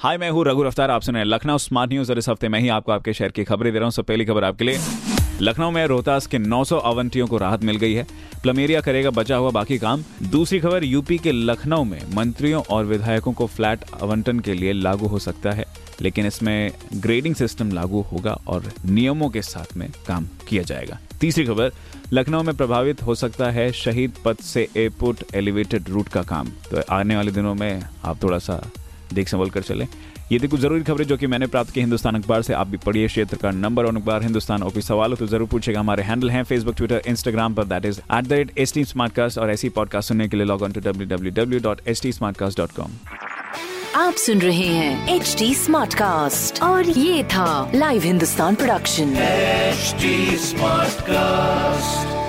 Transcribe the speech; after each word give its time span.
हाय, 0.00 0.16
मैं 0.18 0.28
हूँ 0.30 0.44
रघु 0.44 0.62
अफ्तार 0.62 0.90
आप 0.90 1.02
सुन 1.02 1.14
रहे 1.14 1.22
हैं 1.22 1.28
लखनऊ 1.28 1.58
स्मार्ट 1.58 1.90
न्यूज़ 1.90 2.10
और 2.12 2.18
इस 2.18 2.28
हफ़्ते 2.28 2.48
मैं 2.48 2.58
ही 2.60 2.68
आपको 2.68 2.92
आपके 2.92 3.12
शहर 3.12 3.30
की 3.30 3.44
खबरें 3.44 3.72
दे 3.72 3.78
रहा 3.78 3.86
हूँ। 3.86 3.92
सब 3.92 4.04
पहली 4.04 4.24
खबर 4.24 4.44
आपके 4.44 4.64
लिए। 4.64 4.78
लखनऊ 5.40 5.70
में 5.70 5.86
रोहतास 5.86 6.26
के 6.26 6.38
900 6.38 6.78
आवंटियों 6.80 7.26
को 7.26 7.38
राहत 7.38 7.64
मिल 7.64 7.76
गई 7.76 7.94
है। 7.94 8.06
प्लमेरिया 8.42 8.80
करेगा 8.80 9.10
बचा 9.10 9.36
हुआ 9.36 9.50
बाकी 9.50 9.78
काम। 9.78 10.04
दूसरी 10.30 10.60
खबर, 10.60 10.84
यूपी 10.84 11.18
के 11.18 11.32
लखनऊ 11.32 11.84
में 11.84 12.00
मंत्रियों 12.14 12.62
और 12.70 12.84
विधायकों 12.84 13.32
को 13.32 13.46
फ्लैट 13.46 13.84
आवंटन 14.02 14.40
के 14.40 14.54
लिए 14.54 14.72
लागू 14.72 15.06
हो 15.06 15.18
सकता 15.18 15.50
है, 15.50 15.64
लेकिन 16.00 16.26
इसमें 16.26 16.72
ग्रेडिंग 16.94 17.34
सिस्टम 17.34 17.72
लागू 17.72 18.02
होगा 18.02 18.38
और 18.46 18.72
नियमों 18.84 19.30
के 19.30 19.42
साथ 19.42 19.76
में 19.76 19.88
काम 20.08 20.28
किया 20.48 20.62
जाएगा। 20.62 20.98
तीसरी 21.20 21.44
खबर, 21.44 21.72
लखनऊ 22.12 22.42
में 22.42 22.56
प्रभावित 22.56 23.02
हो 23.02 23.14
सकता 23.14 23.50
है 23.50 23.70
शहीद 23.74 24.14
पथ 24.24 24.42
से 24.42 24.68
एयरपोर्ट 24.76 25.34
एलिवेटेड 25.34 25.88
रूट 25.88 26.08
का 26.08 26.22
काम। 26.24 26.52
तो 26.70 26.82
आने 26.90 27.16
वाले 27.16 27.30
दिनों 27.30 27.54
में 27.54 27.82
आप 28.04 28.22
थोड़ा 28.22 28.38
सा 28.38 28.62
देख 29.12 29.28
संभल 29.28 29.50
कर 29.50 29.62
चलें। 29.62 29.86
ये 30.32 30.38
थी 30.38 30.48
कुछ 30.48 30.60
ज़रूरी 30.60 30.82
खबरें 30.84 31.06
जो 31.06 31.16
कि 31.16 31.26
मैंने 31.26 31.46
प्राप्त 31.46 31.70
की 31.74 31.80
हिंदुस्तान 31.80 32.14
अखबार 32.14 32.42
से। 32.42 32.52
आप 32.52 32.66
भी 32.66 32.76
पढ़िए 32.76 33.06
क्षेत्र 33.06 33.36
का 33.42 33.50
नंबर 33.50 33.86
और 33.86 33.96
अखबार 33.96 34.22
हिंदुस्तान 34.22 34.62
और 34.62 34.70
कोई 34.70 34.82
सवाल 34.82 35.10
हो 35.10 35.16
तो 35.16 35.26
ज़रूर 35.26 35.48
पूछेगा। 35.48 35.80
हमारे 35.80 36.02
हैंडल 36.02 36.30
हैं 36.30 36.42
फेसबुक 36.44 36.74
ट्विटर 36.76 37.02
इंस्टाग्राम 37.08 37.54
पर 37.54 37.64
that 37.64 37.84
is 37.84 38.00
at 38.00 38.24
the 38.24 38.32
rate 38.32 38.52
H 38.58 38.72
T 38.74 38.84
smartcast 38.84 39.38
और 39.38 39.50
ऐसी 39.50 39.68
पॉडकास्ट 39.78 40.08
सुनने 40.08 40.28
के 40.28 40.36
लिए 40.36 40.46
log 40.46 40.62
on 40.62 40.72
to 40.72 40.80
W 40.80 41.08
W 41.08 41.32
W 41.34 41.60
dot 41.60 41.80
H 41.88 42.02
T 42.02 42.12
smartcast 42.12 42.58
dot 42.58 42.72
com 42.72 42.90
आप 43.96 44.14
सुन 44.14 44.38
रहे 44.40 44.66
हैं 44.66 45.14
एच 45.14 45.34
टी 45.38 45.54
स्मार्ट 45.54 45.94
कास्ट 45.94 46.62
और 46.62 46.88
ये 46.88 47.22
था 47.34 47.70
live 47.74 48.02
Hindustan 48.02 48.54
production 48.54 49.14
HD 49.78 50.08
Smartcast. 50.42 52.27